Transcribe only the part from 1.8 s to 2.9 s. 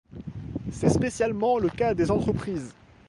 des entreprises.